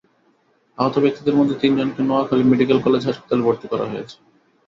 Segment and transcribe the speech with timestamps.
[0.77, 4.15] আহত ব্যক্তিদের মধ্যে তিনজনকে নোয়াখালী মেডিকেল কলেজ হাসপাতালে ভর্তি করা হয়েছে।